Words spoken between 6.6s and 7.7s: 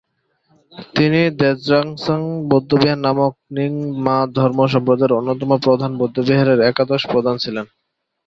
একাদশ প্রধান ছিলেন।